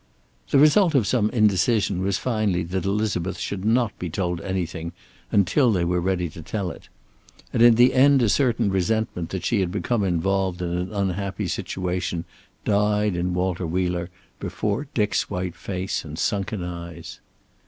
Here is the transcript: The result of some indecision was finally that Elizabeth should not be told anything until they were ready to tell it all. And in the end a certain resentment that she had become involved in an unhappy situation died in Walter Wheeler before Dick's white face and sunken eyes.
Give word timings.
The 0.49 0.57
result 0.57 0.95
of 0.95 1.05
some 1.05 1.29
indecision 1.29 2.01
was 2.01 2.17
finally 2.17 2.63
that 2.63 2.85
Elizabeth 2.85 3.37
should 3.37 3.63
not 3.63 3.95
be 3.99 4.09
told 4.09 4.41
anything 4.41 4.93
until 5.31 5.71
they 5.71 5.85
were 5.85 6.01
ready 6.01 6.27
to 6.29 6.41
tell 6.41 6.71
it 6.71 6.89
all. 7.35 7.43
And 7.53 7.61
in 7.61 7.75
the 7.75 7.93
end 7.93 8.23
a 8.23 8.27
certain 8.27 8.71
resentment 8.71 9.29
that 9.29 9.45
she 9.45 9.59
had 9.59 9.71
become 9.71 10.03
involved 10.03 10.59
in 10.63 10.71
an 10.75 10.91
unhappy 10.91 11.47
situation 11.47 12.25
died 12.65 13.15
in 13.15 13.35
Walter 13.35 13.67
Wheeler 13.67 14.09
before 14.39 14.87
Dick's 14.95 15.29
white 15.29 15.55
face 15.55 16.03
and 16.03 16.17
sunken 16.17 16.63
eyes. 16.63 17.19